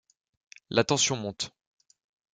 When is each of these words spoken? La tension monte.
La 0.71 0.83
tension 0.83 1.15
monte. 1.15 1.51